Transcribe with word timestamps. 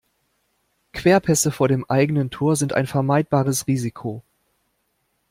Querpässe 0.93 1.51
vor 1.51 1.67
dem 1.67 1.85
eigenen 1.87 2.31
Tor 2.31 2.55
sind 2.55 2.73
ein 2.73 2.87
vermeidbares 2.87 3.67
Risiko. 3.67 4.23